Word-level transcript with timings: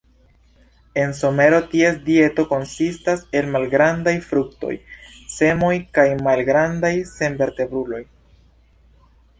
En 1.01 1.11
somero 1.17 1.59
ties 1.73 1.99
dieto 2.07 2.45
konsistas 2.53 3.23
el 3.41 3.51
malgrandaj 3.57 4.15
fruktoj, 4.31 4.73
semoj 5.37 5.73
kaj 5.99 6.09
malgrandaj 6.31 6.93
senvertebruloj. 7.15 8.05